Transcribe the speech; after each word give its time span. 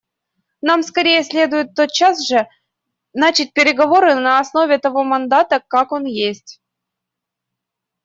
Нам 0.61 0.81
скорее 0.81 1.23
следует 1.23 1.75
тотчас 1.75 2.25
же 2.27 2.49
начать 3.13 3.53
переговоры 3.53 4.15
на 4.15 4.39
основе 4.39 4.79
того 4.79 5.03
мандата 5.03 5.63
как 5.67 5.91
он 5.91 6.05
есть. 6.05 6.59